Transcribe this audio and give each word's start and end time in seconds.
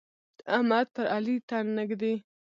احمد 0.55 0.87
پر 0.95 1.05
علي 1.15 1.35
تن 1.49 1.65
نه 1.77 1.83
ږدي. 1.89 2.15